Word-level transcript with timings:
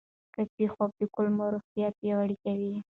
کافي 0.33 0.65
خوب 0.73 0.91
د 0.99 1.01
کولمو 1.15 1.45
روغتیا 1.53 1.87
پیاوړې 1.97 2.35
کوي. 2.43 2.71